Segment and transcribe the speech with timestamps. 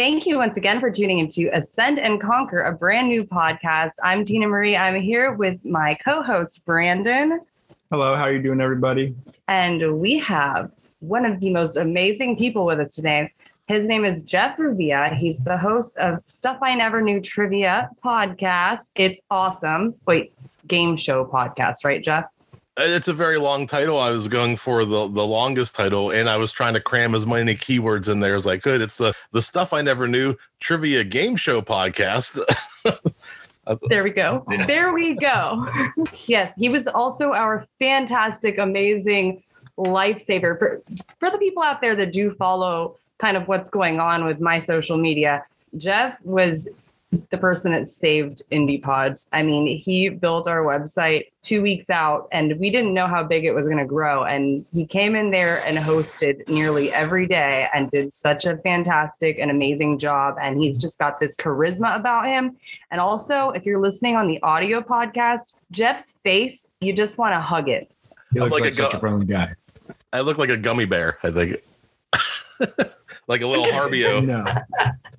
[0.00, 3.90] Thank you once again for tuning into Ascend and Conquer, a brand new podcast.
[4.02, 4.74] I'm Tina Marie.
[4.74, 7.42] I'm here with my co-host Brandon.
[7.90, 9.14] Hello, how are you doing, everybody?
[9.46, 13.30] And we have one of the most amazing people with us today.
[13.68, 15.14] His name is Jeff Revia.
[15.14, 18.84] He's the host of Stuff I Never Knew Trivia podcast.
[18.94, 19.96] It's awesome.
[20.06, 20.32] Wait,
[20.66, 22.24] game show podcast, right, Jeff?
[22.76, 23.98] Uh, it's a very long title.
[23.98, 27.26] I was going for the the longest title, and I was trying to cram as
[27.26, 28.80] many keywords in there as I could.
[28.80, 32.40] It's the the stuff I never knew trivia game show podcast.
[33.88, 34.44] there we go.
[34.66, 35.66] There we go.
[36.26, 39.42] yes, he was also our fantastic, amazing
[39.76, 40.82] lifesaver for
[41.18, 44.60] for the people out there that do follow kind of what's going on with my
[44.60, 45.44] social media.
[45.76, 46.68] Jeff was
[47.30, 49.28] the person that saved indie pods.
[49.32, 53.44] I mean he built our website two weeks out and we didn't know how big
[53.44, 54.24] it was going to grow.
[54.24, 59.38] And he came in there and hosted nearly every day and did such a fantastic
[59.38, 60.36] and amazing job.
[60.40, 62.56] And he's just got this charisma about him.
[62.90, 67.40] And also if you're listening on the audio podcast jeff's face you just want to
[67.40, 67.90] hug it.
[68.32, 69.54] He looks like, like a such gu- a friendly guy.
[70.12, 71.62] I look like a gummy bear i think.
[73.30, 74.26] Like a little Haribo.
[74.26, 74.44] No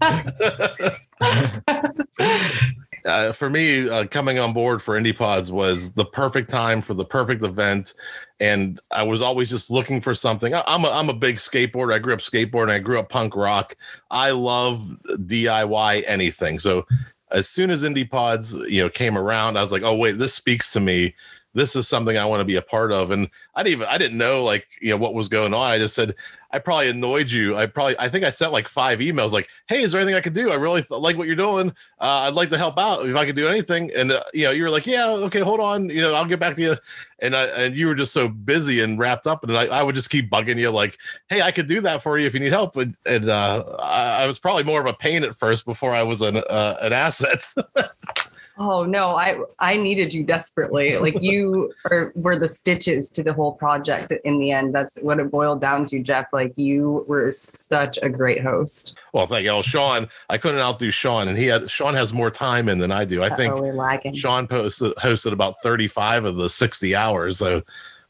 [3.06, 6.94] uh, for me, uh, coming on board for Indie Pods was the perfect time for
[6.94, 7.94] the perfect event,
[8.40, 10.54] and I was always just looking for something.
[10.54, 11.94] I, am a I'm a big skateboarder.
[11.94, 12.72] I grew up skateboarding.
[12.72, 13.76] I grew up punk rock.
[14.10, 16.60] I love DIY anything.
[16.60, 16.86] So
[17.32, 20.34] as soon as Indie Pods you know came around, I was like, oh wait, this
[20.34, 21.16] speaks to me
[21.54, 23.12] this is something I want to be a part of.
[23.12, 25.72] And I didn't even I didn't know like you know what was going on.
[25.72, 26.16] I just said
[26.52, 27.58] I probably annoyed you.
[27.58, 30.22] I probably I think I sent like five emails like, hey, is there anything I
[30.22, 30.52] could do?
[30.52, 31.70] I really th- like what you're doing.
[32.00, 33.92] Uh, I'd like to help out if I could do anything.
[33.96, 35.90] And uh, you know you were like, yeah, okay, hold on.
[35.90, 36.78] You know I'll get back to you.
[37.20, 39.96] And I and you were just so busy and wrapped up, and I, I would
[39.96, 40.98] just keep bugging you like,
[41.30, 42.76] hey, I could do that for you if you need help.
[42.78, 46.04] And, and uh, I, I was probably more of a pain at first before I
[46.04, 47.44] was an uh, an asset.
[48.64, 50.96] Oh no, I I needed you desperately.
[50.98, 54.76] Like you are were the stitches to the whole project in the end.
[54.76, 56.28] That's what it boiled down to, Jeff.
[56.32, 59.00] Like you were such a great host.
[59.14, 59.52] Well, thank you.
[59.52, 62.92] Well, Sean, I couldn't outdo Sean, and he had Sean has more time in than
[62.92, 63.24] I do.
[63.24, 63.36] I Uh-oh,
[64.02, 64.16] think.
[64.16, 67.40] Sean posted hosted about 35 of the 60 hours.
[67.40, 67.64] So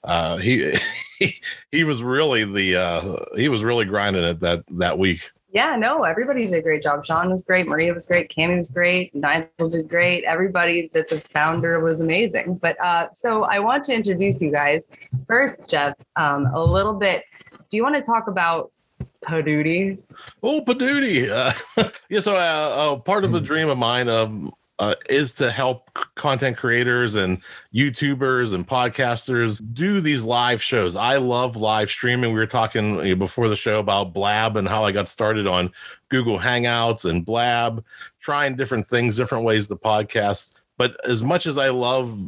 [0.04, 0.74] uh, he,
[1.18, 1.42] he
[1.72, 5.32] he was really the uh, he was really grinding it that that week.
[5.54, 7.04] Yeah, no, everybody did a great job.
[7.04, 7.68] Sean was great.
[7.68, 8.32] Maria was great.
[8.32, 9.14] Cami was great.
[9.14, 10.24] Nigel did great.
[10.24, 12.56] Everybody that's a founder was amazing.
[12.62, 14.88] But uh, so I want to introduce you guys.
[15.28, 17.26] First, Jeff, um, a little bit.
[17.70, 18.72] Do you want to talk about
[19.26, 19.98] Poduty?
[20.42, 21.30] Oh, Poduty.
[21.30, 25.52] Uh, yeah, so uh, uh, part of the dream of mine um, uh, is to
[25.52, 27.40] help content creators and
[27.72, 30.96] YouTubers and podcasters do these live shows.
[30.96, 32.34] I love live streaming.
[32.34, 35.72] We were talking before the show about Blab and how I got started on
[36.10, 37.86] Google Hangouts and Blab,
[38.22, 40.56] trying different things, different ways to podcast.
[40.80, 42.20] But as much as I love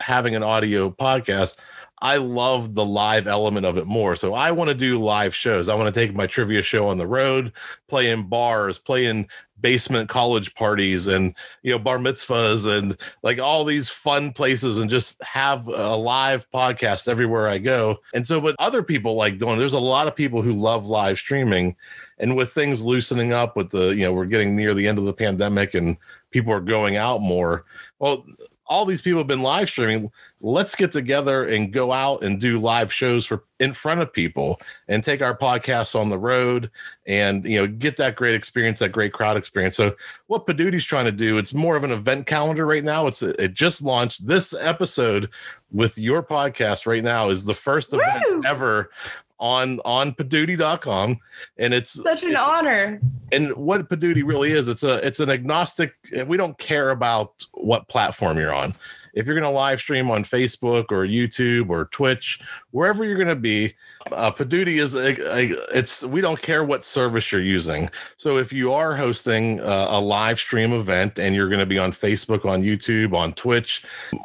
[0.00, 1.58] having an audio podcast,
[2.00, 4.16] I love the live element of it more.
[4.16, 5.68] So I want to do live shows.
[5.68, 7.52] I want to take my trivia show on the road,
[7.88, 9.26] play in bars, play in
[9.60, 14.90] basement college parties and you know bar mitzvahs and like all these fun places and
[14.90, 18.00] just have a live podcast everywhere I go.
[18.12, 21.16] And so what other people like doing, there's a lot of people who love live
[21.16, 21.76] streaming
[22.18, 25.04] and with things loosening up with the, you know, we're getting near the end of
[25.04, 25.96] the pandemic and
[26.30, 27.64] people are going out more.
[27.98, 28.26] Well,
[28.66, 30.10] all these people have been live streaming.
[30.40, 34.60] Let's get together and go out and do live shows for in front of people
[34.88, 36.70] and take our podcasts on the road
[37.06, 39.76] and you know get that great experience, that great crowd experience.
[39.76, 39.94] So
[40.26, 43.06] what Poduty's trying to do, it's more of an event calendar right now.
[43.06, 45.30] It's it just launched this episode
[45.70, 48.00] with your podcast right now is the first Woo!
[48.00, 48.90] event ever
[49.38, 51.18] on on poduty.com
[51.58, 53.00] and it's such an it's, honor.
[53.32, 55.94] And what poduty really is it's a it's an agnostic
[56.26, 58.74] we don't care about what platform you're on.
[59.14, 62.40] If you're going to live stream on facebook or youtube or twitch
[62.72, 63.74] wherever you're going to be
[64.12, 67.88] uh, is a, a, it's we don't care what service you're using.
[68.16, 71.78] So if you are hosting a, a live stream event and you're going to be
[71.78, 73.84] on facebook on youtube on twitch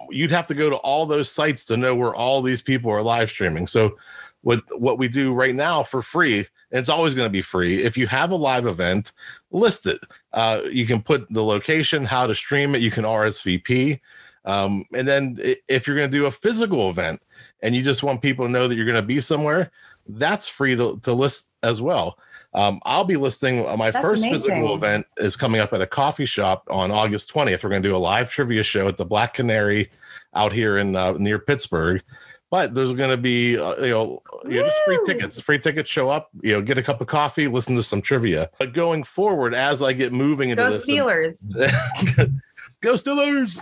[0.09, 3.01] you'd have to go to all those sites to know where all these people are
[3.01, 3.67] live streaming.
[3.67, 3.97] So
[4.41, 6.39] what what we do right now for free
[6.71, 7.83] and it's always going to be free.
[7.83, 9.11] If you have a live event
[9.51, 9.99] list it.
[10.33, 12.81] Uh, you can put the location how to stream it.
[12.81, 13.99] You can rsvp
[14.45, 15.37] um, and then
[15.67, 17.21] if you're going to do a physical event
[17.61, 19.71] and you just want people to know that you're going to be somewhere
[20.09, 22.17] that's free to, to list as well.
[22.53, 24.49] Um, I'll be listing uh, my that's first amazing.
[24.49, 27.63] physical event is coming up at a coffee shop on August 20th.
[27.63, 29.91] We're going to do a live trivia show at the Black Canary
[30.33, 32.01] out here in uh, near Pittsburgh
[32.49, 35.39] but there's going to be uh, you know you know, just free tickets.
[35.39, 38.49] Free tickets show up you know get a cup of coffee listen to some trivia.
[38.57, 42.41] But going forward as i get moving into go this steelers.
[42.81, 43.59] Go steelers!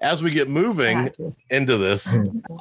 [0.00, 1.10] As we get moving
[1.50, 2.06] into this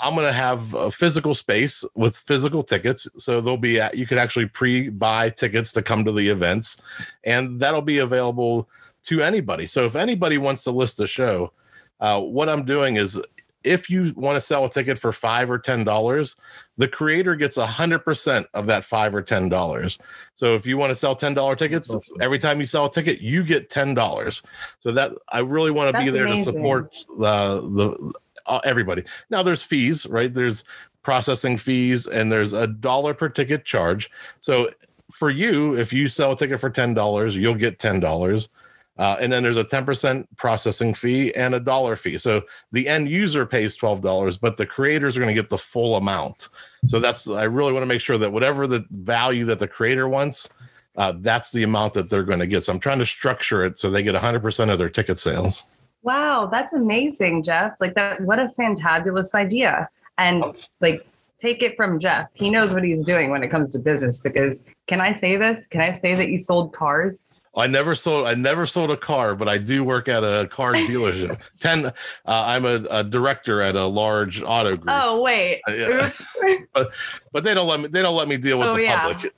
[0.01, 3.07] i'm going to have a physical space with physical tickets.
[3.17, 6.81] So there'll be you can actually pre-buy tickets to come to the events
[7.25, 8.69] and that'll be available
[9.03, 9.65] to anybody.
[9.67, 11.51] So if anybody wants to list a show
[11.99, 13.19] uh, what i'm doing is
[13.63, 16.35] if you want to sell a ticket for five or ten dollars
[16.77, 19.99] the creator gets a hundred percent of that five or ten dollars.
[20.33, 22.17] So if you want to sell ten dollar tickets awesome.
[22.21, 24.41] every time you sell a ticket you get ten dollars.
[24.79, 26.45] So that i really want to be there amazing.
[26.45, 28.13] to support uh, the
[28.45, 29.03] uh, everybody.
[29.29, 30.33] Now there's fees right?
[30.33, 30.63] There's
[31.03, 34.09] processing fees and there's a dollar per ticket charge.
[34.39, 34.71] So
[35.11, 38.49] for you if you sell a ticket for ten dollars you'll get ten dollars
[38.97, 42.17] uh, and then there's a 10% processing fee and a dollar fee.
[42.17, 45.95] So the end user pays $12, but the creators are going to get the full
[45.95, 46.49] amount.
[46.87, 50.07] So that's, I really want to make sure that whatever the value that the creator
[50.07, 50.53] wants,
[50.95, 52.63] uh, that's the amount that they're going to get.
[52.65, 55.63] So I'm trying to structure it so they get 100% of their ticket sales.
[56.03, 57.79] Wow, that's amazing, Jeff.
[57.79, 59.89] Like that, what a fantabulous idea.
[60.19, 60.55] And oh.
[60.81, 61.07] like,
[61.39, 62.27] take it from Jeff.
[62.33, 65.65] He knows what he's doing when it comes to business because can I say this?
[65.65, 67.25] Can I say that you sold cars?
[67.55, 68.27] I never sold.
[68.27, 71.39] I never sold a car, but I do work at a car dealership.
[71.59, 71.85] Ten.
[71.85, 71.91] Uh,
[72.25, 74.89] I'm a, a, director at a large auto group.
[74.89, 75.61] Oh wait.
[75.67, 76.07] Uh, yeah.
[76.07, 76.37] Oops.
[76.73, 76.89] but,
[77.31, 77.87] but they don't let me.
[77.87, 79.07] They don't let me deal with oh, the yeah.
[79.07, 79.33] public.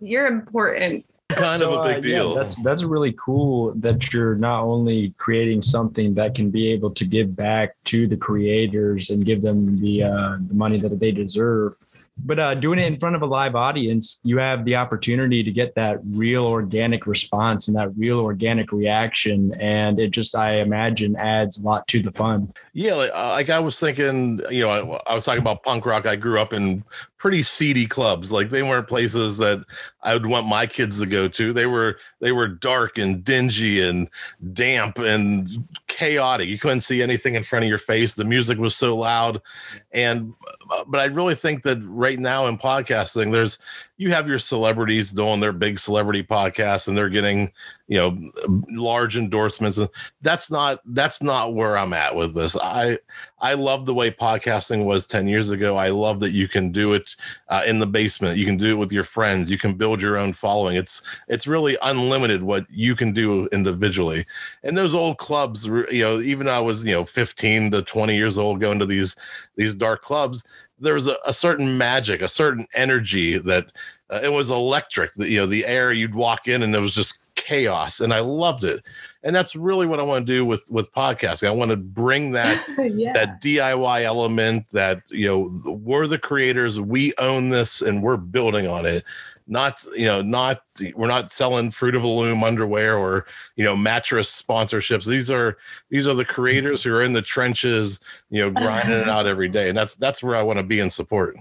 [0.00, 1.06] You're important.
[1.30, 2.28] Kind so, of a big uh, deal.
[2.34, 6.90] Yeah, that's that's really cool that you're not only creating something that can be able
[6.90, 11.12] to give back to the creators and give them the uh, the money that they
[11.12, 11.76] deserve,
[12.16, 15.50] but uh, doing it in front of a live audience, you have the opportunity to
[15.50, 19.52] get that real organic response and that real organic reaction.
[19.54, 22.52] And it just, I imagine, adds a lot to the fun.
[22.74, 22.94] Yeah.
[22.94, 26.06] Like, uh, like I was thinking, you know, I, I was talking about punk rock.
[26.06, 26.84] I grew up in
[27.24, 28.30] pretty seedy clubs.
[28.30, 29.64] Like they weren't places that
[30.02, 31.52] I would want my kids to go to.
[31.54, 34.10] They were they were dark and dingy and
[34.52, 35.48] damp and
[35.86, 36.48] chaotic.
[36.48, 38.12] You couldn't see anything in front of your face.
[38.12, 39.40] The music was so loud.
[39.92, 40.34] And
[40.86, 43.58] but I really think that right now in podcasting, there's
[43.96, 47.52] you have your celebrities doing their big celebrity podcasts and they're getting
[47.86, 48.30] you know
[48.70, 49.78] large endorsements.
[49.78, 49.88] And
[50.22, 52.56] that's not that's not where i'm at with this.
[52.56, 52.98] I
[53.38, 55.76] i love the way podcasting was 10 years ago.
[55.76, 57.14] I love that you can do it
[57.48, 58.38] uh, in the basement.
[58.38, 59.50] You can do it with your friends.
[59.50, 60.76] You can build your own following.
[60.76, 64.26] It's it's really unlimited what you can do individually.
[64.64, 68.38] And those old clubs you know even i was you know 15 to 20 years
[68.38, 69.16] old going to these
[69.56, 70.44] these dark clubs
[70.78, 73.66] there was a, a certain magic, a certain energy that
[74.10, 75.14] uh, it was electric.
[75.14, 78.20] The, you know, the air you'd walk in and it was just chaos, and I
[78.20, 78.82] loved it.
[79.22, 81.48] And that's really what I want to do with with podcasting.
[81.48, 83.12] I want to bring that yeah.
[83.12, 88.66] that DIY element that you know we're the creators, we own this, and we're building
[88.66, 89.04] on it
[89.46, 90.62] not you know not
[90.94, 93.26] we're not selling fruit of the loom underwear or
[93.56, 95.04] you know mattress sponsorships.
[95.04, 95.58] These are
[95.90, 98.00] these are the creators who are in the trenches
[98.30, 99.68] you know grinding it out every day.
[99.68, 101.36] And that's that's where i want to be in support.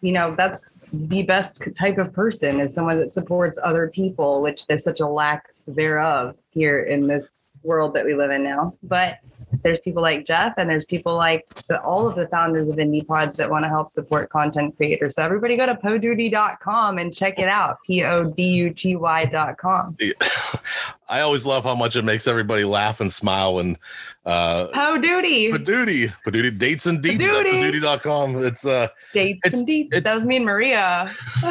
[0.00, 4.66] You know that's the best type of person is someone that supports other people which
[4.66, 7.30] there's such a lack thereof here in this
[7.62, 8.74] world that we live in now.
[8.82, 9.18] But
[9.62, 13.06] there's people like Jeff and there's people like the, all of the founders of Indie
[13.06, 15.14] Pods that want to help support content creators.
[15.14, 17.78] So everybody go to poduty.com and check it out.
[17.86, 19.96] P O D U T Y.com.
[21.08, 23.78] I always love how much it makes everybody laugh and smile and
[24.24, 25.52] uh Po Duty.
[25.52, 26.08] Po Duty.
[26.24, 28.44] Po Duty dates and deets Poduty.com.
[28.44, 30.02] It's uh dates it's, and deets.
[30.02, 31.14] That was me and Maria.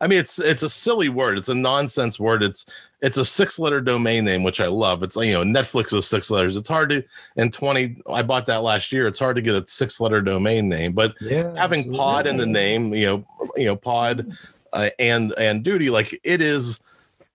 [0.00, 1.36] I mean it's it's a silly word.
[1.36, 2.42] It's a nonsense word.
[2.42, 2.64] It's
[3.00, 5.02] it's a six letter domain name, which I love.
[5.02, 6.56] It's like, you know, Netflix is six letters.
[6.56, 7.04] It's hard to,
[7.36, 9.06] in 20, I bought that last year.
[9.06, 11.98] It's hard to get a six letter domain name, but yeah, having absolutely.
[11.98, 13.26] pod in the name, you know,
[13.56, 14.26] you know, pod
[14.72, 16.80] uh, and, and duty, like it is,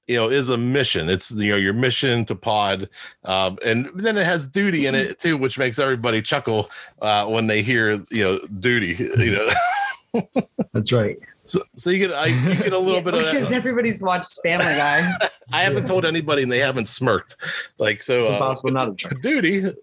[0.07, 1.09] you know, is a mission.
[1.09, 2.89] It's, you know, your mission to pod.
[3.23, 6.69] Um, and then it has duty in it too, which makes everybody chuckle
[7.01, 10.23] uh, when they hear, you know, duty, you know.
[10.73, 11.17] That's right.
[11.45, 13.33] So, so you get I you get a little yeah, bit of that.
[13.33, 15.11] Because everybody's watched Family Guy.
[15.51, 17.35] I haven't told anybody and they haven't smirked.
[17.77, 19.61] Like so it's uh, impossible not to duty.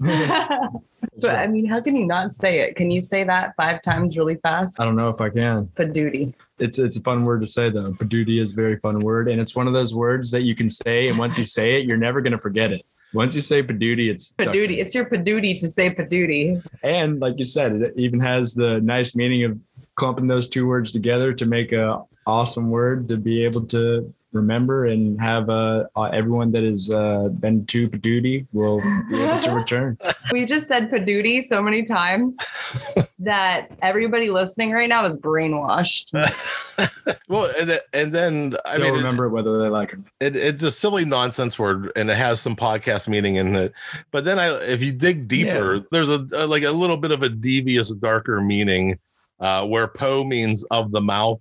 [0.00, 2.76] but I mean, how can you not say it?
[2.76, 4.80] Can you say that five times really fast?
[4.80, 5.66] I don't know if I can.
[5.74, 6.32] Poduty.
[6.58, 7.92] It's it's a fun word to say though.
[7.92, 9.28] Poduty is a very fun word.
[9.28, 11.86] And it's one of those words that you can say, and once you say it,
[11.86, 12.84] you're never gonna forget it.
[13.12, 14.78] Once you say Poduty, it's Poduty.
[14.78, 16.64] It's your Poduty to say Poduty.
[16.82, 19.58] And like you said, it even has the nice meaning of
[19.96, 24.86] clumping those two words together to make a awesome word to be able to remember
[24.86, 28.80] and have uh, uh, everyone that has uh, been to Poduty will
[29.10, 29.98] be able to return.
[30.30, 32.36] We just said Poduty so many times.
[33.18, 36.08] that everybody listening right now is brainwashed.
[37.28, 39.98] well, and, th- and then I They'll mean, remember it, whether they like it.
[40.20, 43.72] it, it's a silly nonsense word, and it has some podcast meaning in it.
[44.10, 45.82] But then, I if you dig deeper, Yeah.
[45.90, 48.98] there's a, a like a little bit of a devious, darker meaning,
[49.40, 51.40] uh, where po means of the mouth,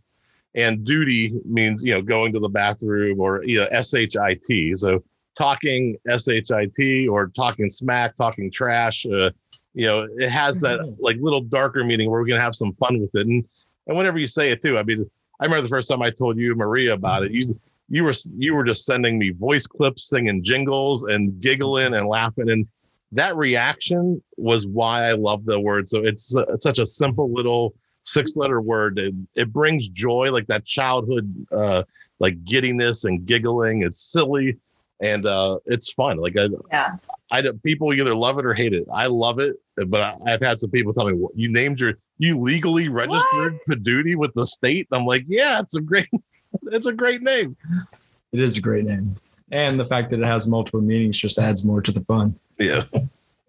[0.56, 4.78] and duty means you know going to the bathroom or you know shit.
[4.78, 5.04] So
[5.38, 9.06] talking shit or talking smack, talking trash.
[9.06, 9.30] Uh,
[9.74, 13.00] you know, it has that like little darker meaning where we're gonna have some fun
[13.00, 13.28] with it.
[13.28, 13.46] And
[13.88, 16.38] and whenever you say it too, I mean, I remember the first time I told
[16.38, 17.32] you Maria about it.
[17.32, 22.08] You you were you were just sending me voice clips, singing jingles, and giggling and
[22.08, 22.68] laughing, and
[23.12, 25.88] that reaction was why I love the word.
[25.88, 29.00] So it's, uh, it's such a simple little six letter word.
[29.00, 31.84] It, it brings joy, like that childhood, uh,
[32.20, 33.84] like giddiness and giggling.
[33.84, 34.58] It's silly
[35.02, 36.18] and uh, it's fun.
[36.18, 36.96] Like I, Yeah.
[37.32, 38.86] I don't- people either love it or hate it.
[38.94, 39.56] I love it,
[39.88, 43.60] but I, I've had some people tell me "What, you named your you legally registered
[43.70, 44.88] to duty with the state.
[44.92, 46.10] I'm like, yeah, it's a great,
[46.64, 47.56] it's a great name.
[48.34, 49.16] It is a great name.
[49.52, 52.38] And the fact that it has multiple meanings just adds more to the fun.
[52.60, 52.84] Yeah,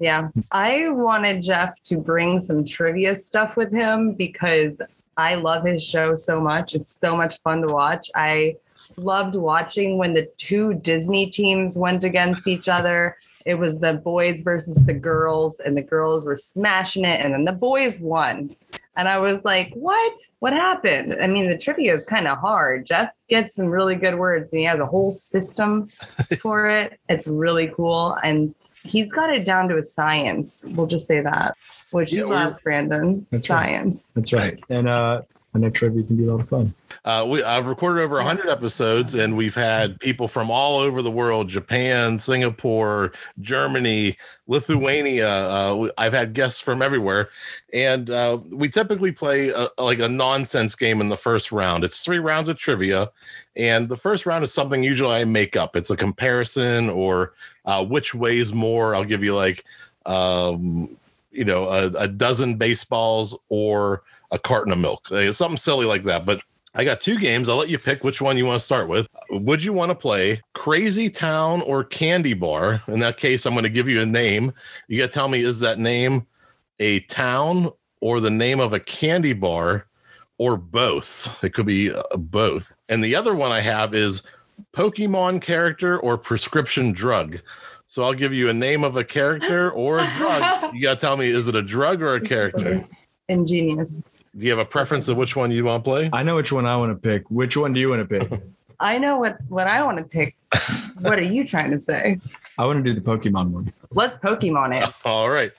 [0.00, 0.30] Yeah.
[0.50, 4.80] I wanted Jeff to bring some trivia stuff with him because
[5.16, 6.75] I love his show so much.
[6.75, 8.11] It's so much fun to watch.
[8.14, 8.57] I
[8.97, 13.19] loved watching when the two Disney teams went against each other.
[13.45, 17.45] It was the boys versus the girls, and the girls were smashing it, and then
[17.45, 18.54] the boys won.
[18.97, 20.12] And I was like, what?
[20.40, 21.16] What happened?
[21.21, 22.87] I mean, the trivia is kind of hard.
[22.87, 25.88] Jeff gets some really good words, and he has a whole system
[26.40, 26.99] for it.
[27.09, 28.16] It's really cool.
[28.23, 30.64] And he's got it down to a science.
[30.68, 31.56] We'll just say that,
[31.90, 33.26] which Yeah, you love, Brandon.
[33.30, 33.66] That's right.
[33.66, 34.10] science.
[34.10, 34.62] That's right.
[34.68, 35.22] And uh,
[35.54, 36.72] I know trivia can be a lot of fun.
[37.04, 41.10] uh, we I've recorded over 100 episodes, and we've had people from all over the
[41.10, 45.28] world: Japan, Singapore, Germany, Lithuania.
[45.28, 47.30] Uh, I've had guests from everywhere,
[47.72, 51.82] and uh, we typically play a, like a nonsense game in the first round.
[51.82, 53.10] It's three rounds of trivia,
[53.56, 55.75] and the first round is something usually I make up.
[55.75, 57.32] It's a comparison or
[57.64, 58.95] uh, which weighs more.
[58.95, 59.64] I'll give you like,
[60.07, 60.99] um,
[61.31, 66.05] you know, a, a dozen baseballs or a carton of milk, Uh, something silly like
[66.05, 66.25] that.
[66.25, 66.43] But
[66.75, 67.49] I got two games.
[67.49, 69.09] I'll let you pick which one you want to start with.
[69.31, 72.83] Would you want to play Crazy Town or Candy Bar?
[72.87, 74.52] In that case, I'm going to give you a name.
[74.87, 76.26] You got to tell me is that name
[76.79, 79.87] a town or the name of a candy bar
[80.38, 81.37] or both?
[81.43, 82.69] It could be uh, both.
[82.88, 84.23] And the other one I have is
[84.75, 87.40] Pokemon character or prescription drug.
[87.87, 90.75] So I'll give you a name of a character or a drug.
[90.75, 92.85] You got to tell me is it a drug or a character?
[93.29, 94.02] Ingenious.
[94.37, 96.11] Do you have a preference of which one you want to play?
[96.12, 97.29] I know which one I want to pick.
[97.31, 98.40] Which one do you want to pick?
[98.81, 100.37] I know what what I want to pick.
[101.00, 102.19] what are you trying to say?
[102.57, 103.73] I want to do the Pokemon one.
[103.90, 104.95] Let's Pokemon it.
[105.05, 105.52] All right,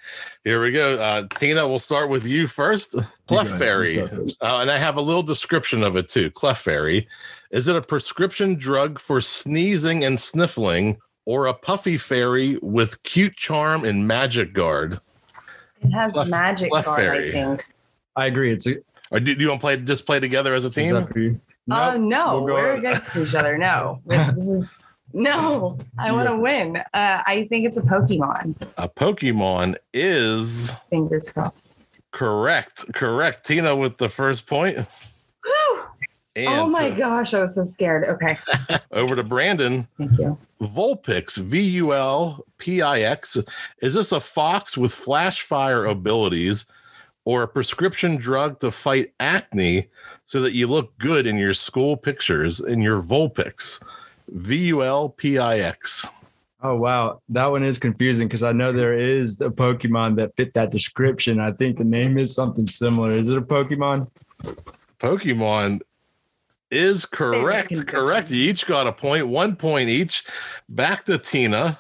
[0.44, 0.98] here we go.
[1.00, 2.94] Uh, Tina, we'll start with you first.
[2.94, 3.52] You Clef go ahead.
[3.52, 4.44] You Fairy, start first.
[4.44, 6.32] uh, and I have a little description of it too.
[6.32, 7.08] Clefairy,
[7.52, 13.36] is it a prescription drug for sneezing and sniffling, or a puffy fairy with cute
[13.36, 15.00] charm and magic guard?
[15.82, 17.66] It has Clef- magic Clef card, I think.
[18.16, 18.52] I agree.
[18.52, 18.76] It's a,
[19.12, 20.94] Or do, do you want to play just play together as a team?
[20.94, 21.20] that for?
[21.70, 22.02] Oh Nope.
[22.02, 23.58] no, We'll go- we're against each other.
[23.58, 24.02] No,
[25.14, 26.78] no, I want to go win.
[26.78, 28.56] Uh, I think it's a Pokemon.
[28.78, 31.68] A Pokemon is Fingers crossed.
[32.12, 32.92] correct.
[32.94, 33.46] Correct.
[33.46, 34.80] Tina with the first point.
[36.36, 36.48] Whew.
[36.48, 38.06] And oh my uh, gosh, I was so scared.
[38.06, 38.38] Okay,
[38.92, 39.88] over to Brandon.
[39.98, 40.38] thank you.
[40.62, 43.38] Vulpix, V U L P I X.
[43.82, 46.66] Is this a fox with flash fire abilities
[47.26, 49.88] or a prescription drug to fight acne
[50.24, 53.84] so that you look good in your school pictures in your Vulpix?
[54.30, 56.08] V U L P I X.
[56.64, 60.54] Oh wow, that one is confusing because I know there is a Pokemon that fit
[60.54, 61.40] that description.
[61.40, 63.10] I think the name is something similar.
[63.10, 64.08] Is it a Pokemon?
[65.00, 65.82] Pokemon
[66.72, 67.86] is correct.
[67.86, 68.32] Correct.
[68.32, 70.24] You each got a point, one point each.
[70.68, 71.80] Back to Tina.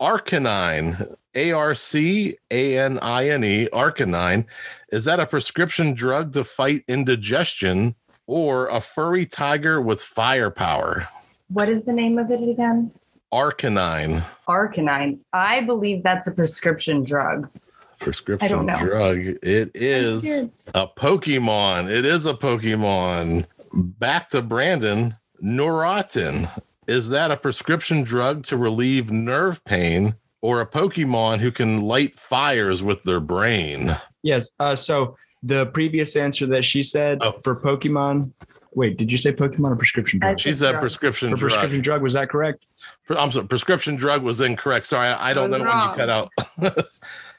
[0.00, 4.44] Arcanine, A R C A N I N E, Arcanine.
[4.90, 7.94] Is that a prescription drug to fight indigestion
[8.26, 11.08] or a furry tiger with firepower?
[11.48, 12.90] What is the name of it again?
[13.32, 15.20] Arcanine, Arcanine.
[15.32, 17.48] I believe that's a prescription drug.
[18.00, 19.18] prescription drug.
[19.42, 20.24] It is
[20.74, 21.88] a Pokemon.
[21.88, 23.46] It is a Pokemon.
[23.74, 25.16] Back to Brandon.
[25.42, 26.48] Neurotin.
[26.86, 32.18] Is that a prescription drug to relieve nerve pain or a Pokemon who can light
[32.18, 33.96] fires with their brain?
[34.22, 34.50] Yes.
[34.60, 37.40] Uh, so the previous answer that she said Oh.
[37.42, 38.32] for Pokemon.
[38.74, 40.36] Wait, did you say Pokemon or prescription drug?
[40.36, 41.50] said She said prescription For drug.
[41.50, 42.66] prescription drug, was that correct?
[43.08, 44.86] I'm sorry, prescription drug was incorrect.
[44.86, 46.30] Sorry, I, I don't was know when you cut out.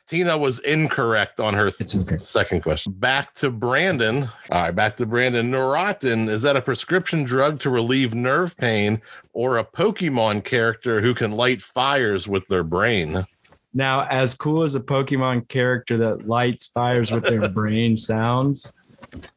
[0.07, 2.17] Tina was incorrect on her okay.
[2.17, 2.93] second question.
[2.93, 4.29] Back to Brandon.
[4.51, 5.49] All right, back to Brandon.
[5.49, 9.01] Neurotin is that a prescription drug to relieve nerve pain
[9.33, 13.25] or a Pokemon character who can light fires with their brain?
[13.73, 18.71] Now, as cool as a Pokemon character that lights fires with their brain sounds,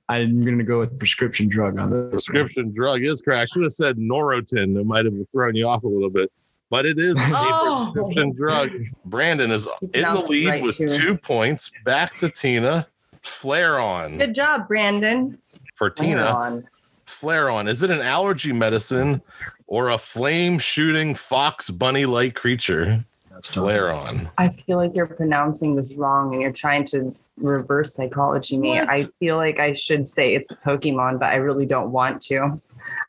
[0.09, 1.99] I'm going to go with prescription drug on this.
[1.99, 2.11] one.
[2.11, 3.41] Prescription drug is correct.
[3.41, 4.79] I should have said Norotin.
[4.79, 6.31] It might have thrown you off a little bit,
[6.71, 7.91] but it is a Oh.
[7.95, 8.71] prescription drug.
[9.05, 10.97] Brandon is in the lead right, with too.
[10.97, 11.71] two points.
[11.85, 12.87] Back to Tina.
[13.25, 15.39] Flareon Good job, Brandon.
[15.75, 16.25] for Tina.
[16.25, 16.69] on.
[17.07, 17.69] Flareon.
[17.69, 19.23] Is it an allergy medicine
[19.67, 23.05] or a flame shooting fox bunny like creature?
[23.31, 23.51] That's.
[23.51, 24.31] Flareon.
[24.39, 28.71] I feel like you're pronouncing this wrong and you're trying to reverse psychology me.
[28.71, 28.89] What?
[28.91, 32.61] I feel like I should say it's a Pokemon, but I really don't want to.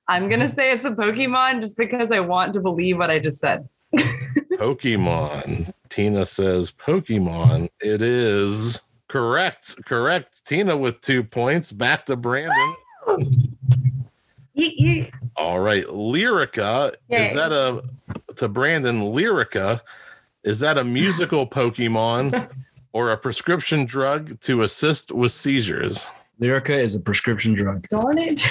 [0.09, 3.19] I'm going to say it's a Pokemon just because I want to believe what I
[3.19, 3.69] just said.
[4.53, 5.71] Pokemon.
[5.89, 7.69] Tina says Pokemon.
[7.79, 9.85] It is correct.
[9.85, 10.43] Correct.
[10.45, 11.71] Tina with two points.
[11.71, 12.75] Back to Brandon.
[14.57, 15.13] Yeet, yeet.
[15.35, 15.85] All right.
[15.85, 16.95] Lyrica.
[17.09, 17.83] Is that a
[18.35, 19.01] to Brandon?
[19.01, 19.79] Lyrica.
[20.43, 22.49] Is that a musical Pokemon
[22.93, 26.09] or a prescription drug to assist with seizures?
[26.41, 27.85] Lyrica is a prescription drug.
[27.89, 28.41] Darn it.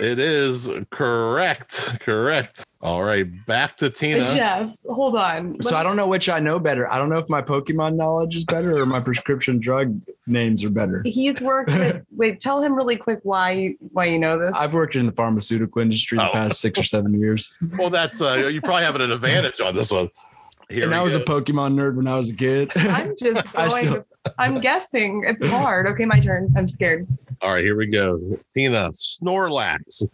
[0.00, 2.00] It is correct.
[2.00, 2.64] Correct.
[2.80, 3.26] All right.
[3.44, 4.20] Back to Tina.
[4.34, 5.60] Jeff, hold on.
[5.62, 6.90] So I don't know which I know better.
[6.90, 10.70] I don't know if my Pokemon knowledge is better or my prescription drug names are
[10.70, 11.02] better.
[11.04, 14.52] He's worked with, wait, tell him really quick why you, why you know this.
[14.54, 16.32] I've worked in the pharmaceutical industry the Oh.
[16.32, 17.52] past six or seven years.
[17.78, 20.08] Well, that's uh, you probably have an advantage on this one.
[20.70, 21.22] Here and I was go.
[21.22, 22.70] a Pokemon nerd when I was a kid.
[22.76, 23.86] I'm just I going.
[23.88, 24.04] still-
[24.38, 25.24] I'm guessing.
[25.26, 25.86] It's hard.
[25.88, 26.52] Okay, my turn.
[26.56, 27.06] I'm scared.
[27.42, 28.38] All right, here we go.
[28.54, 30.06] Tina, Snorlax.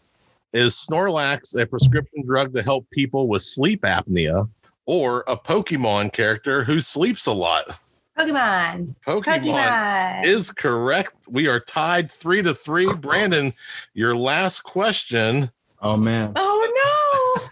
[0.52, 4.48] Is Snorlax a prescription drug to help people with sleep apnea
[4.86, 7.78] or a Pokemon character who sleeps a lot?
[8.18, 8.96] Pokemon.
[9.06, 10.25] Pokemon, Pokemon.
[10.25, 11.14] is correct.
[11.28, 12.90] We are tied three to three.
[12.94, 13.52] Brandon,
[13.92, 15.50] your last question.
[15.82, 16.56] oh man, oh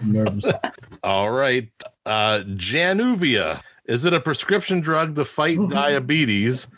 [0.00, 0.52] I'm nervous.
[1.02, 1.68] All right.
[2.06, 3.61] Uh, Januvia.
[3.87, 6.69] Is it a prescription drug to fight diabetes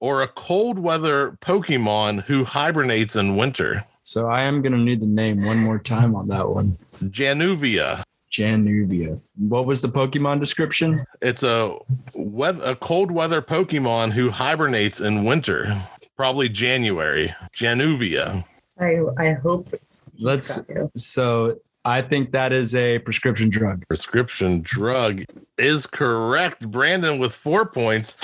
[0.00, 3.84] or a cold weather Pokemon who hibernates in winter?
[4.02, 6.78] So I am gonna need the name one more time on that one.
[7.02, 8.02] Januvia.
[8.32, 9.20] Januvia.
[9.36, 11.04] What was the Pokemon description?
[11.20, 11.76] It's a
[12.14, 15.86] weather, a cold weather Pokemon who hibernates in winter,
[16.16, 17.34] probably January.
[17.54, 18.44] Januvia.
[18.80, 19.74] I I hope.
[20.18, 20.62] Let's.
[20.96, 23.86] So I think that is a prescription drug.
[23.88, 25.24] Prescription drug
[25.58, 26.70] is correct.
[26.70, 28.16] Brandon with four points.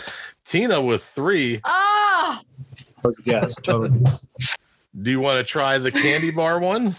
[0.44, 1.61] Tina with three.
[1.64, 2.40] Ah.
[3.25, 4.01] Yes, totally.
[5.03, 6.97] Do you want to try the candy bar one?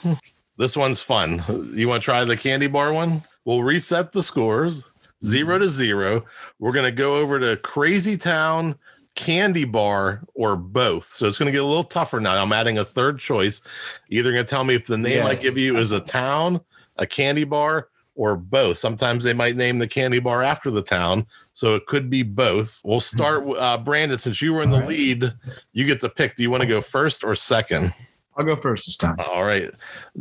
[0.57, 1.41] This one's fun.
[1.73, 3.23] You want to try the candy bar one?
[3.45, 4.89] We'll reset the scores
[5.23, 6.25] zero to zero.
[6.59, 8.75] We're going to go over to Crazy Town,
[9.15, 11.05] Candy Bar, or both.
[11.05, 12.41] So it's going to get a little tougher now.
[12.41, 13.61] I'm adding a third choice.
[14.09, 16.61] Either going to tell me if the name I give you is a town,
[16.97, 18.77] a candy bar, or both.
[18.77, 21.25] Sometimes they might name the candy bar after the town.
[21.53, 22.81] So it could be both.
[22.85, 24.89] We'll start, uh, Brandon, since you were in the All right.
[24.89, 25.33] lead,
[25.73, 26.35] you get to pick.
[26.35, 27.93] Do you want to go first or second?
[28.37, 29.15] I'll go first this time.
[29.19, 29.71] All right.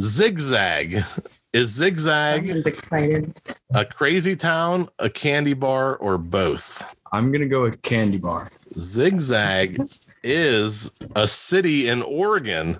[0.01, 1.05] Zigzag.
[1.53, 3.35] Is Zigzag I'm excited.
[3.74, 6.83] a crazy town, a candy bar, or both?
[7.11, 8.51] I'm gonna go with candy bar.
[8.76, 9.81] Zigzag
[10.22, 12.78] is a city in Oregon.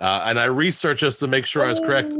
[0.00, 2.14] Uh, and I researched just to make sure I was correct.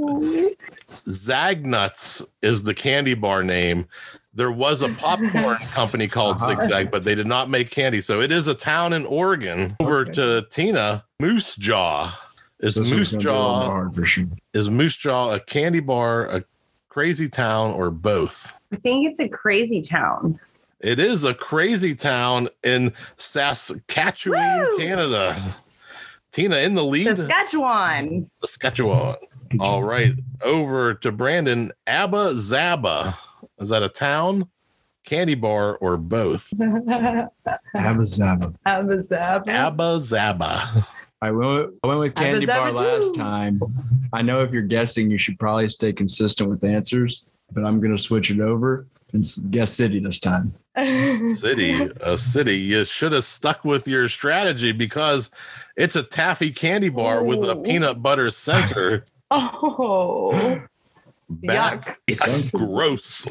[1.09, 3.87] Zagnuts is the candy bar name.
[4.35, 6.57] There was a popcorn company called Uh-huh.
[6.61, 8.01] Zigzag, but they did not make candy.
[8.01, 9.77] So it is a town in Oregon.
[9.81, 10.13] Over Okay.
[10.13, 11.05] to Tina.
[11.21, 12.17] Moose Jaw.
[12.61, 14.25] Is This Moose gonna be a little more Jaw sure.
[14.53, 16.45] is Moose Jaw a candy bar, a
[16.91, 18.55] crazy town, or both?
[18.73, 20.39] I think it's a crazy town.
[20.81, 24.79] It is a crazy town in Saskatchewan, Woo!
[24.79, 25.41] Canada.
[26.33, 27.17] Tina in the lead.
[27.19, 28.31] Saskatchewan.
[28.43, 29.17] Saskatchewan.
[29.59, 30.15] All right.
[30.43, 31.73] Over to Brandon.
[31.87, 33.17] Abba Zaba.
[33.59, 34.49] Is that a town,
[35.05, 36.51] candy bar, or both?
[36.61, 37.31] Abba
[37.75, 38.55] Zaba.
[38.67, 39.49] Abazab.
[39.49, 40.87] Abba Zaba.
[41.21, 42.85] I went, I went with candy bar Abba-zabba-doo.
[42.85, 43.61] last time.
[44.15, 47.99] I know if you're guessing, you should probably stay consistent with answers, but I'm gonna
[47.99, 50.53] switch it over and s- guess city this time.
[51.35, 52.57] City, a city.
[52.59, 55.31] You should have stuck with your strategy because
[55.77, 59.05] it's a taffy candy bar with a peanut butter center.
[59.31, 60.61] oh.
[61.29, 62.17] Back, Yuck.
[62.19, 63.27] Sounds- gross.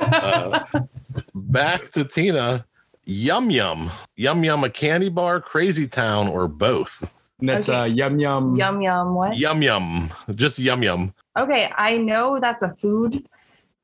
[0.00, 0.60] Uh,
[1.34, 2.64] back to Tina.
[3.04, 3.90] Yum Yum.
[4.16, 7.12] Yum Yum, a candy bar, Crazy Town, or both?
[7.40, 7.78] And that's Okay.
[7.78, 8.56] uh, yum yum.
[8.56, 9.14] Yum yum.
[9.14, 9.36] What?
[9.36, 10.10] Yum Yum.
[10.34, 11.12] Just Yum Yum.
[11.38, 13.22] Okay, I know that's a food.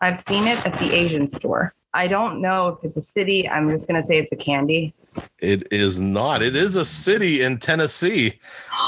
[0.02, 1.72] I've seen it at the Asian store.
[1.94, 3.48] I don't know if it's a city.
[3.48, 4.94] I'm just gonna say it's a candy.
[5.38, 6.42] It is not.
[6.42, 8.40] It is a city in Tennessee.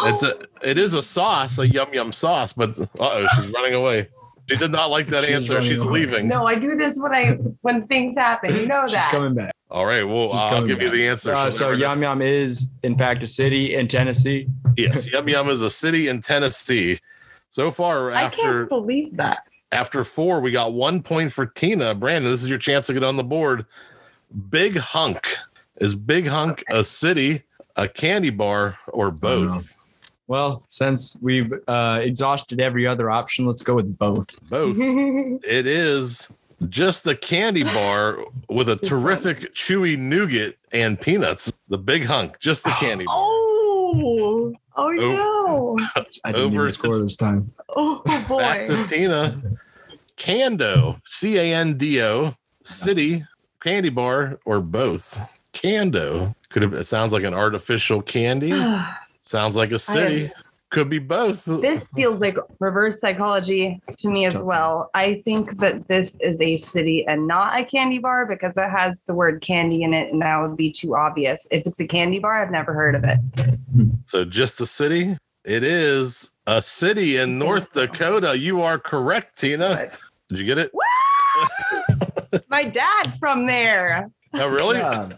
[0.04, 0.38] It's a.
[0.62, 2.52] It is a sauce, a yum yum sauce.
[2.52, 4.08] But uh oh, she's running away.
[4.48, 5.60] She did not like that She's answer.
[5.62, 6.00] She's away.
[6.00, 6.28] leaving.
[6.28, 8.56] No, I do this when I when things happen.
[8.56, 9.02] You know that.
[9.02, 9.54] She's coming back.
[9.70, 10.02] All right.
[10.04, 11.34] Well, She's I'll coming give you the answer.
[11.34, 11.72] Uh, so.
[11.72, 14.48] Yum Yum is in fact a city in Tennessee.
[14.76, 16.98] yes, Yum Yum is a city in Tennessee.
[17.50, 19.44] So far, after I after can't believe that.
[19.72, 21.94] After four, we got one point for Tina.
[21.94, 23.66] Brandon, this is your chance to get on the board.
[24.50, 25.36] Big Hunk
[25.76, 27.42] is Big Hunk a city,
[27.76, 29.74] a candy bar, or both?
[30.26, 34.28] Well, since we've uh, exhausted every other option, let's go with both.
[34.48, 34.78] Both.
[35.46, 36.32] It is
[36.68, 41.52] just a candy bar with a terrific chewy nougat and peanuts.
[41.68, 43.14] The Big Hunk, just a candy bar.
[43.16, 43.53] oh,
[44.02, 46.04] Oh, oh oh no.
[46.24, 47.52] I didn't Over even to- score this time.
[47.68, 48.38] Oh boy.
[48.38, 48.76] Back boy.
[48.76, 49.42] to Tina.
[50.16, 53.24] Cando, C A N D O, city,
[53.60, 55.20] candy bar, or both.
[55.52, 56.72] Cando could have.
[56.74, 58.52] It sounds like an artificial candy.
[59.26, 60.30] Sounds like a city.
[60.74, 61.44] Could be both.
[61.44, 64.90] this feels like reverse psychology to me It's as well.
[64.92, 68.98] I think that this is a city and not a candy bar because it has
[69.06, 71.46] the word candy in it, and that would be too obvious.
[71.52, 73.18] If it's a candy bar, I've never heard of it.
[74.06, 75.16] So just a city.
[75.44, 77.72] It is a city in North.
[77.72, 78.36] Dakota.
[78.36, 79.90] You are correct, Tina.
[80.28, 80.72] Did you get it?
[82.48, 84.10] My dad's from there.
[84.34, 84.78] Oh, really?
[84.78, 85.08] Yeah.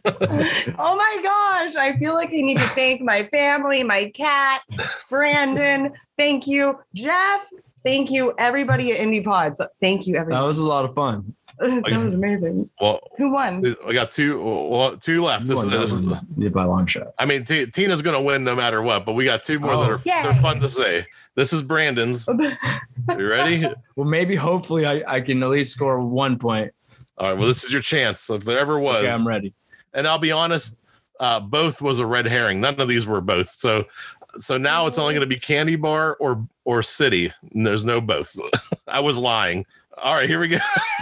[0.79, 1.76] Oh my gosh.
[1.76, 4.62] I feel like I need to thank my family, my cat,
[5.11, 5.92] Brandon.
[6.18, 7.46] Thank you, Jeff.
[7.85, 9.61] Thank you, everybody at Indie Pods.
[9.81, 10.40] Thank you, everybody.
[10.40, 11.35] that was a lot of fun.
[11.59, 12.68] that was amazing.
[12.81, 13.64] Well, Who won?
[13.87, 14.42] I got two.
[14.42, 15.44] Well, two left.
[15.44, 16.48] You This is, that this is one.
[16.52, 17.14] By long shot.
[17.18, 19.70] I mean, T- Tina's going to win no matter what, but we got two more
[19.76, 19.92] that Oh.
[19.94, 20.22] are Yay.
[20.24, 21.07] they're fun to say.
[21.35, 22.29] This is Brandon's.
[23.09, 23.64] You ready?
[23.94, 26.72] Well, maybe hopefully I, I can at least score one point.
[27.18, 27.37] All right.
[27.38, 28.29] Well, this is your chance.
[28.31, 29.52] If there ever was, Okay, I'm ready.
[29.94, 30.83] and I'll be honest,
[31.20, 32.61] uh, both was a red herring.
[32.61, 33.48] None of these were both.
[33.50, 33.85] So,
[34.38, 37.33] so now it's only going to be candy bar or or city.
[37.55, 38.38] And there's no both.
[38.87, 39.64] I was lying.
[40.02, 40.59] All right, here we go.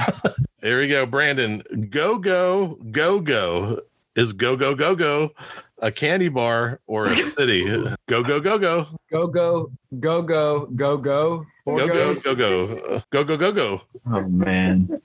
[0.62, 1.62] here we go, Brandon.
[1.90, 3.81] Go go go go
[4.14, 5.33] is go go go go
[5.81, 7.64] a candy bar or a city?
[8.07, 11.44] go go go go Go, go, go, go, go, go.
[11.64, 12.22] Four go go goes.
[12.22, 15.00] go go go go go go Oh, man.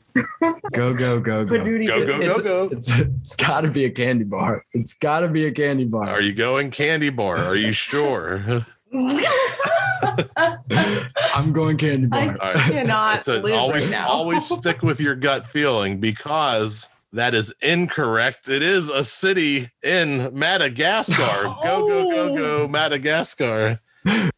[0.74, 1.46] Go, go, go, go.
[1.46, 2.76] Poduty go go It's, go go.
[2.76, 4.66] it's, it's got to be a candy bar.
[4.74, 6.10] It's got to be a candy bar.
[6.10, 7.38] Are you going candy bar?
[7.38, 8.66] Are you sure?
[11.34, 12.38] I'm going candy I bar.
[12.42, 12.72] All right.
[12.72, 14.10] cannot a- live always right now.
[14.10, 18.50] always stick with your gut feeling because that is incorrect.
[18.50, 21.44] It is a city in Madagascar.
[21.64, 22.68] Go go go go oh.
[22.68, 23.80] Madagascar.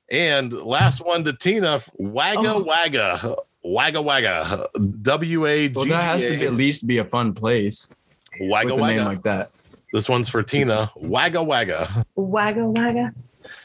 [0.10, 2.63] And last one to Tina, Wagga Oh.
[2.63, 3.36] Wagga.
[3.63, 4.67] Wagga Wagga.
[5.04, 5.74] W A G.
[5.74, 7.95] Well, that has to be, at least be a fun place
[8.41, 9.04] Wagga with a name Wagga.
[9.10, 9.52] like that.
[9.93, 10.91] This one's for Tina.
[10.95, 12.06] Wagga Wagga.
[12.15, 13.13] Wagga wagga.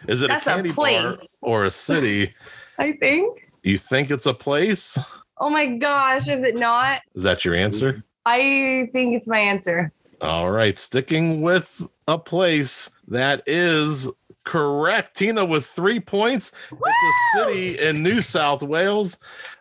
[0.09, 0.77] Is it That's a a candy bar
[1.15, 1.39] place.
[1.43, 2.33] or a city?
[2.79, 3.49] I think.
[3.63, 4.99] You think it's a place?
[5.39, 7.01] Oh my gosh, is it not?
[7.15, 8.03] Is that your answer?
[8.25, 9.93] I think it's my answer.
[10.21, 14.09] All right, sticking with a place that is
[14.47, 15.15] correct.
[15.17, 16.53] Tina with three points.
[16.73, 16.81] It's
[17.37, 19.19] a city in New South Wales.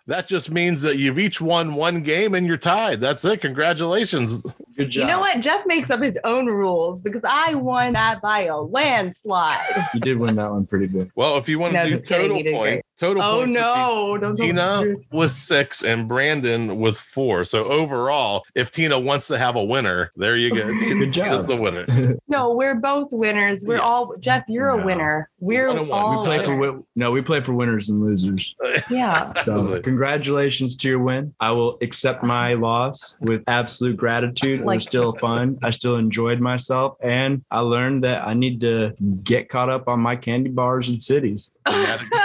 [0.07, 3.01] That just means that you've each won one game and you're tied.
[3.01, 3.41] That's it.
[3.41, 4.41] Congratulations.
[4.77, 5.01] Good job.
[5.01, 5.39] You know what?
[5.39, 9.57] Jeff makes up his own rules because I won that by a landslide.
[9.93, 11.09] You did win that one pretty good.
[11.15, 12.27] Well, if you want No, to do just kidding.
[12.29, 14.17] total You point, total Oh points would be no!
[14.17, 15.07] Don't Tina truth.
[15.11, 17.45] with six and Brandon with four.
[17.45, 20.65] So overall, if Tina wants to have a winner, there you go.
[20.79, 21.47] Good Tina's job.
[21.47, 22.15] the winner.
[22.27, 23.63] No, we're both winners.
[23.65, 23.83] We're Yes.
[23.85, 24.43] all Jeff.
[24.49, 24.83] You're No.
[24.83, 25.29] a winner.
[25.39, 25.91] We're One one.
[25.91, 26.75] all we play for winners.
[26.77, 28.53] win- no, we play for winners and losers.
[28.89, 29.31] yeah.
[29.41, 31.33] So congratulations to your win.
[31.39, 34.64] I will accept my loss with absolute gratitude.
[34.65, 35.59] It Like- was still fun.
[35.63, 39.99] I still enjoyed myself, and I learned that I need to get caught up on
[39.99, 41.51] my candy bars and cities.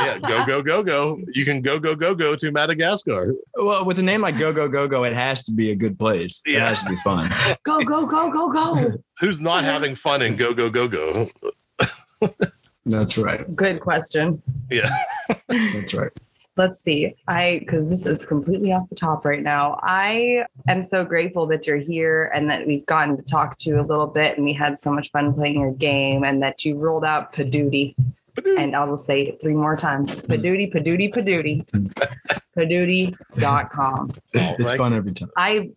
[0.02, 1.18] Yeah, go go go go.
[1.34, 3.34] You can go go go go to Madagascar.
[3.54, 5.98] Well, with a name like Go Go Go Go, it has to be a good
[5.98, 6.40] place.
[6.46, 7.30] It has to be fun.
[7.64, 8.92] Go go go go go.
[9.20, 11.28] Who's not having fun in go go go go?
[12.86, 13.54] That's right.
[13.54, 14.42] Good question.
[14.70, 14.90] Yeah.
[15.48, 16.10] That's right.
[16.60, 17.14] Let's see.
[17.26, 19.80] I because this is completely off the top right now.
[19.82, 23.80] I am so grateful that you're here and that we've gotten to talk to you
[23.80, 26.76] a little bit and we had so much fun playing your game and that you
[26.76, 27.94] rolled out Poduty.
[28.58, 30.14] And I will say it three more times.
[30.22, 31.64] Poduty, Poduty, Poduty.
[32.56, 34.10] Poduty.com.
[34.32, 35.30] It's fun every time.
[35.36, 35.70] I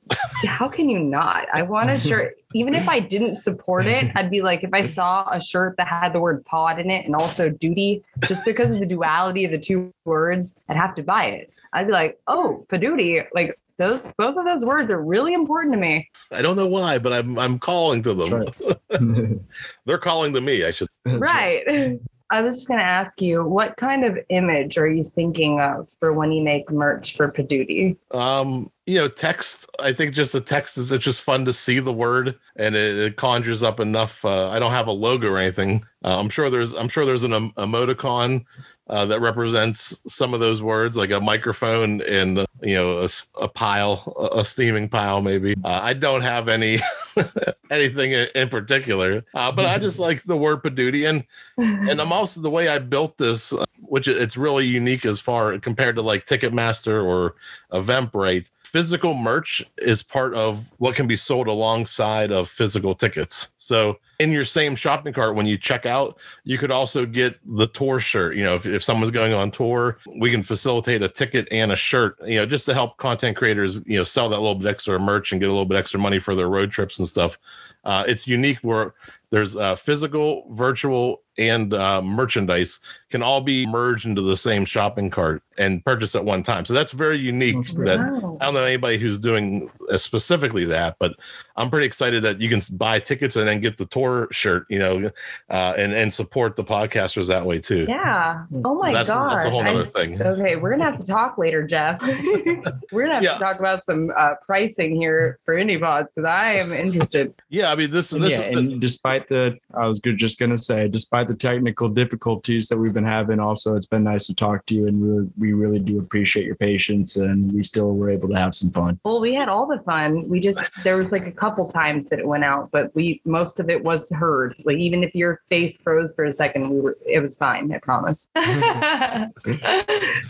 [0.45, 1.47] how can you not?
[1.53, 2.41] I want a shirt.
[2.53, 5.87] Even if I didn't support it, I'd be like, if I saw a shirt that
[5.87, 9.51] had the word pod in it and also duty, just because of the duality of
[9.51, 11.51] the two words, I'd have to buy it.
[11.73, 15.79] I'd be like, oh, Poduty, like those both of those words are really important to
[15.79, 16.09] me.
[16.31, 18.45] I don't know why, but I'm I'm calling to them.
[18.89, 19.39] Right.
[19.85, 20.63] They're calling to me.
[20.63, 20.87] I should.
[21.05, 21.99] right.
[22.33, 25.87] I was just going to ask you, what kind of image are you thinking of
[25.99, 27.95] for when you make merch for Poduty?
[28.09, 29.69] Um, you know, text.
[29.77, 32.97] I think just the text is it's just fun to see the word, and it,
[32.97, 34.25] it conjures up enough.
[34.25, 35.85] Uh, I don't have a logo or anything.
[36.03, 38.45] Uh, I'm sure there's I'm sure there's an emoticon
[38.89, 43.07] uh, that represents some of those words, like a microphone and uh, you know a,
[43.41, 45.55] a, pile, a steaming pile, maybe.
[45.63, 46.79] Uh, I don't have any
[47.71, 51.23] anything in, particular, uh, but I just like the word Poduty, and
[51.57, 55.57] and I'm also the way I built this, uh, which it's really unique as far
[55.59, 57.35] compared to like Ticketmaster or
[57.71, 63.49] Eventbrite physical merch is part of what can be sold alongside of physical tickets.
[63.59, 67.67] So in your same shopping cart, when you check out, you could also get the
[67.67, 68.35] tour shirt.
[68.35, 71.75] You know, if, if someone's going on tour, we can facilitate a ticket and a
[71.75, 74.99] shirt, you know, just to help content creators, you know, sell that little bit extra
[74.99, 77.37] merch and get a little bit extra money for their road trips and stuff.
[77.85, 78.95] Uh, it's unique where
[79.33, 85.09] there's uh, physical, virtual, and uh, merchandise can all be merged into the same shopping
[85.09, 86.65] cart and purchased at one time.
[86.65, 87.65] So that's very unique.
[87.85, 91.15] That I don't know anybody who's doing uh, specifically that, but
[91.55, 94.79] I'm pretty excited that you can buy tickets and then get the tour shirt, you
[94.79, 95.11] know,
[95.49, 97.85] uh, and and support the podcasters that way too.
[97.87, 98.45] Yeah.
[98.63, 99.31] Oh my so god.
[99.31, 100.21] That's a whole other thing.
[100.21, 102.01] Okay, we're gonna have to talk later, Jeff.
[102.91, 103.33] we're gonna have yeah.
[103.33, 107.33] to talk about some uh, pricing here for indie pods because I am interested.
[107.49, 108.11] Yeah, I mean this.
[108.11, 111.89] this yeah, and the, despite the, I was good, just gonna say, despite the technical
[111.89, 115.49] difficulties that we've been having, also it's been nice to talk to you, and we
[115.49, 118.99] we really do appreciate your patience, and we still were able to have some fun.
[119.03, 120.27] Well, we had all the fun.
[120.29, 123.59] We just there was like a couple times that it went out, but we most
[123.59, 124.55] of it was heard.
[124.63, 127.71] Like even if your face froze for a second, we were it was fine.
[127.71, 128.27] I promise.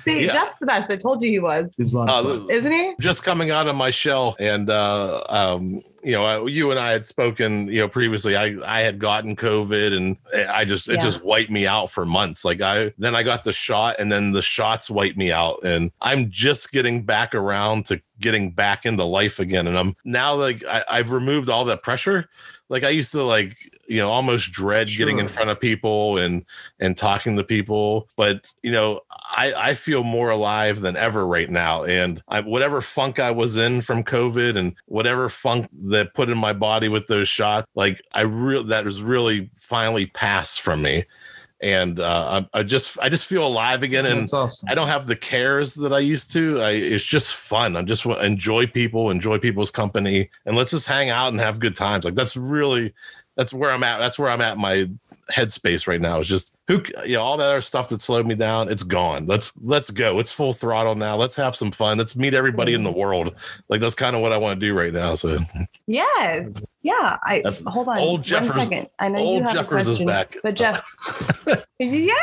[0.01, 0.33] See, yeah.
[0.33, 0.91] Jeff's the best.
[0.91, 1.71] I told you he was.
[1.77, 2.93] He's uh, isn't he?
[2.99, 7.05] Just coming out of my shell, and uh, um, you know, you and I had
[7.05, 8.35] spoken, you know, previously.
[8.35, 10.17] I I had gotten COVID, and
[10.49, 11.03] I just it yeah.
[11.03, 12.43] just wiped me out for months.
[12.43, 15.91] Like I then I got the shot, and then the shots wiped me out, and
[16.01, 19.67] I'm just getting back around to getting back into life again.
[19.67, 22.29] And I'm now like I, I've removed all that pressure.
[22.73, 23.55] Like I used to like
[23.87, 25.05] you know almost dread sure.
[25.05, 26.43] getting in front of people and
[26.79, 31.49] and talking to people but you know i i feel more alive than ever right
[31.49, 36.29] now and I, whatever funk i was in from covid and whatever funk that put
[36.29, 40.81] in my body with those shots like i real that was really finally passed from
[40.81, 41.05] me
[41.63, 44.67] and uh, I, I, just I just feel alive again, and awesome.
[44.69, 46.61] I don't have the cares that I used to.
[46.61, 47.77] I, it's just fun.
[47.77, 51.75] I just enjoy people, enjoy people's company, and let's just hang out and have good
[51.75, 52.03] times.
[52.03, 52.93] Like that's really
[53.35, 53.99] that's where I'm at.
[53.99, 54.57] That's where I'm at.
[54.57, 54.89] My
[55.31, 58.35] headspace right now is just who you know all that other stuff that slowed me
[58.35, 58.71] down.
[58.71, 59.25] It's gone.
[59.25, 60.19] Let's let's go.
[60.19, 61.15] It's full throttle now.
[61.17, 61.97] Let's have some fun.
[61.97, 63.35] Let's meet everybody in the world.
[63.67, 65.15] Like that's kind of what I want to do right now.
[65.15, 65.39] So
[65.87, 67.17] yes, yeah.
[67.23, 68.87] I that's, hold on old one second.
[68.97, 70.85] I know you have Jeffers a question, but Jeff,
[71.79, 72.13] yay!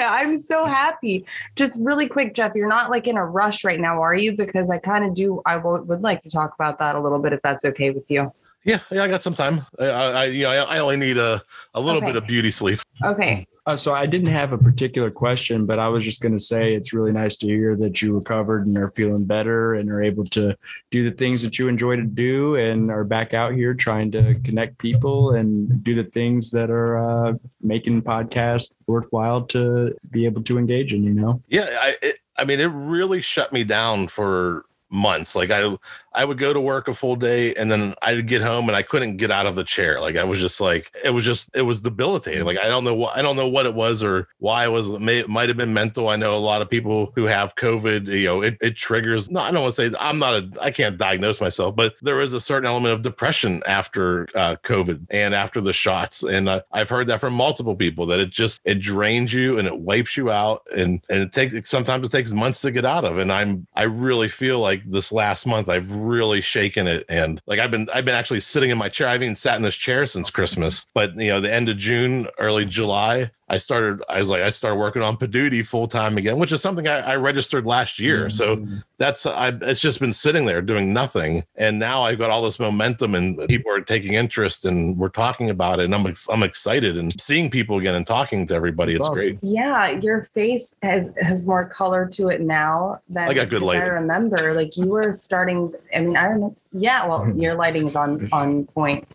[0.00, 1.24] I'm so happy.
[1.54, 2.52] Just really quick, Jeff.
[2.56, 4.32] You're not like in a rush right now, are you?
[4.32, 5.40] Because I kind of do.
[5.46, 8.10] I w- would like to talk about that a little bit if that's okay with
[8.10, 8.32] you.
[8.64, 9.66] Yeah, yeah, I got some time.
[9.78, 11.42] I, I you know, I, only need a,
[11.74, 12.06] a little okay.
[12.06, 12.80] bit of beauty sleep.
[13.04, 13.46] Okay.
[13.66, 16.74] Uh, so I didn't have a particular question, but I was just going to say
[16.74, 20.24] it's really nice to hear that you recovered and are feeling better and are able
[20.26, 20.54] to
[20.90, 24.34] do the things that you enjoy to do and are back out here trying to
[24.44, 30.42] connect people and do the things that are uh, making podcasts worthwhile to be able
[30.42, 31.02] to engage in.
[31.02, 31.42] You know?
[31.48, 35.34] Yeah, I it, I mean, it really shut me down for months.
[35.34, 35.76] Like I
[36.14, 38.82] I would go to work a full day and then I'd get home and I
[38.82, 40.00] couldn't get out of the chair.
[40.00, 42.44] Like I was just like it was just it was debilitating.
[42.44, 44.88] Like I don't know what I don't know what it was or why it was.
[44.88, 46.08] It, might have been mental.
[46.08, 48.06] I know a lot of people who have COVID.
[48.06, 49.30] You know, it, it triggers.
[49.30, 50.50] No, I don't want to say I'm not a.
[50.60, 55.06] I can't diagnose myself, but there is a certain element of depression after uh, COVID
[55.10, 56.22] and after the shots.
[56.22, 59.66] And uh, I've heard that from multiple people that it just it drains you and
[59.66, 63.04] it wipes you out and and it takes sometimes it takes months to get out
[63.04, 63.18] of.
[63.18, 67.04] And I'm I really feel like this last month I've really shaken it.
[67.08, 69.08] And like I've been I've been actually sitting in my chair.
[69.08, 70.86] I haven't even sat in this chair since Christmas.
[70.94, 74.50] But you know, the end of June, early July, I started, I was like, I
[74.50, 78.26] started working on Poduty full time again, which is something I, I registered last year.
[78.26, 78.30] Mm-hmm.
[78.30, 81.44] So that's, I, it's just been sitting there doing nothing.
[81.56, 85.50] And now I've got all this momentum and people are taking interest and we're talking
[85.50, 85.84] about it.
[85.84, 88.92] And I'm, I'm excited and seeing people again and talking to everybody.
[88.92, 89.36] That's it's awesome.
[89.36, 89.38] great.
[89.42, 89.90] Yeah.
[89.90, 93.82] Your face has, has more color to it now than I got good lighting.
[93.82, 97.94] I remember like you were starting, I mean, I remember, yeah, well, your lighting is
[97.94, 99.06] on, on point,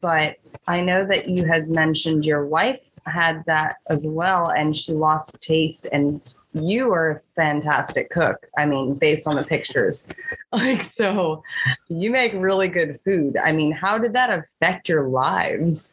[0.00, 4.92] but I know that you had mentioned your wife had that as well and she
[4.92, 6.20] lost taste and
[6.52, 8.46] you are a fantastic cook.
[8.56, 10.08] I mean, based on the pictures.
[10.52, 11.42] Like, so
[11.88, 13.36] you make really good food.
[13.36, 15.92] I mean, how did that affect your lives?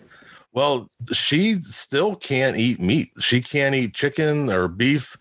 [0.54, 3.12] Well, she still can't eat meat.
[3.20, 5.18] She can't eat chicken or beef,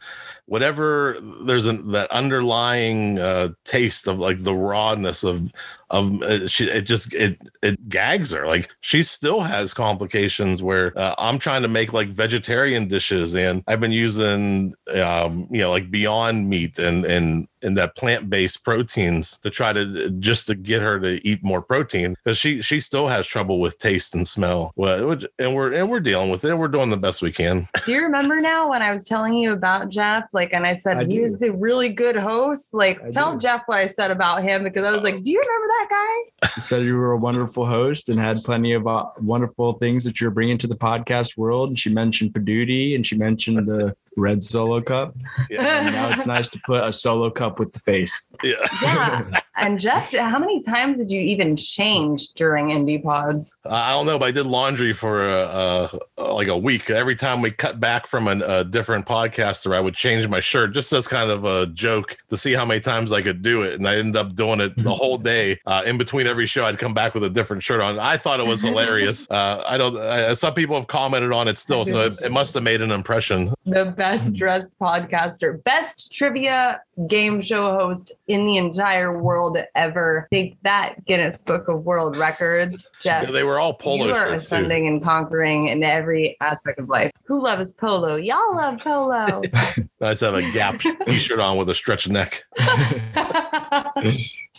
[0.52, 1.16] whatever.
[1.46, 5.50] There's a, that underlying uh, taste of like the rawness of
[5.88, 8.46] of uh, she it just it it gags her.
[8.46, 13.62] Like she still has complications where uh, i'm trying to make like vegetarian dishes and
[13.66, 19.38] i've been using um you know like beyond meat and and and that plant-based proteins
[19.38, 23.06] to try to just to get her to eat more protein because she she still
[23.06, 24.72] has trouble with taste and smell.
[24.74, 26.54] Well and we're and we're dealing with it.
[26.58, 27.68] We're doing the best we can.
[27.86, 30.98] Do you remember now when i was telling you about jeff like and i said
[30.98, 31.36] I he do.
[31.36, 33.40] the really good host like I tell do.
[33.40, 36.48] jeff what i said about him because i was like do you remember that guy
[36.56, 40.20] you said you were a wonderful host and had plenty of uh, wonderful things that
[40.20, 44.42] you're bringing to the podcast world and she mentioned Poduty and she mentioned the red
[44.42, 45.16] solo cup.
[45.50, 45.86] Yeah.
[45.86, 48.28] And now it's nice to put a solo cup with the face.
[48.42, 48.54] Yeah.
[48.82, 49.40] Yeah.
[49.56, 53.52] And Jeff, how many times did you even change during indie pods?
[53.64, 56.88] Uh, I don't know, but I did laundry for uh, uh, like a week.
[56.88, 60.72] Every time we cut back from an, a different podcaster, I would change my shirt
[60.72, 63.74] just as kind of a joke to see how many times I could do it.
[63.74, 65.60] And I ended up doing it the whole day.
[65.66, 67.98] Uh, in between every show, I'd come back with a different shirt on.
[67.98, 69.30] I thought it was hilarious.
[69.30, 70.36] Uh, I don't.
[70.36, 73.52] some people have commented on it still, so it, it must have made an impression.
[73.66, 80.26] The best dressed podcaster, best trivia game show host in the entire world ever.
[80.32, 82.90] Take that Guinness Book of World Records.
[83.00, 84.06] Jeff, yeah, they were all polo.
[84.06, 84.94] You are ascending too.
[84.94, 87.12] and conquering in every aspect of life.
[87.22, 88.16] Who loves polo?
[88.16, 89.42] Y'all love polo.
[90.00, 92.42] nice to have a Gap t-shirt on with a stretched neck.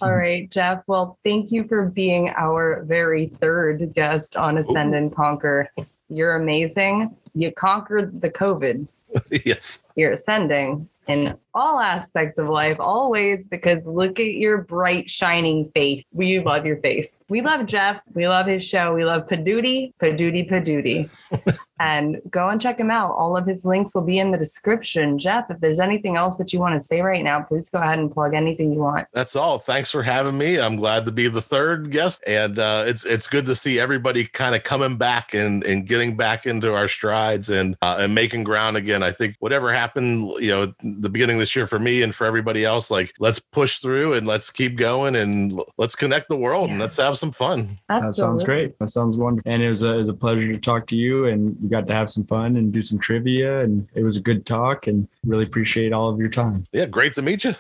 [0.02, 0.84] All right, Jeff.
[0.88, 4.98] Well, thank you for being our very third guest on Ascend Ooh.
[4.98, 5.68] and Conquer.
[6.08, 7.14] You're amazing.
[7.34, 8.88] You conquered the COVID.
[9.46, 9.80] yes.
[9.96, 16.04] You're ascending in all aspects of life, always, because look at your bright, shining face.
[16.12, 17.24] We love your face.
[17.30, 18.02] We love Jeff.
[18.14, 18.94] We love his show.
[18.94, 21.10] We love Poduty, Poduty, Poduty.
[21.80, 23.12] and go and check him out.
[23.12, 25.20] All of his links will be in the description.
[25.20, 28.00] Jeff, if there's anything else that you want to say right now, please go ahead
[28.00, 29.08] and plug anything you want.
[29.12, 29.60] That's all.
[29.60, 30.60] Thanks for having me.
[30.60, 34.26] I'm glad to be the third guest, and uh, it's it's good to see everybody
[34.26, 38.44] kind of coming back and and getting back into our strides and uh, and making
[38.44, 39.04] ground again.
[39.04, 42.26] I think whatever happened, you know, the beginning of this year for me and for
[42.26, 46.68] everybody else, like let's push through and let's keep going and let's connect the world
[46.68, 46.72] yeah.
[46.72, 47.78] and let's have some fun.
[47.90, 48.08] Absolutely.
[48.08, 48.80] That sounds great.
[48.80, 49.52] That sounds wonderful.
[49.52, 51.86] And it was a, it was a pleasure to talk to you and we got
[51.88, 55.06] to have some fun and do some trivia and it was a good talk and
[55.26, 56.66] really appreciate all of your time.
[56.72, 57.56] Yeah, great to meet you.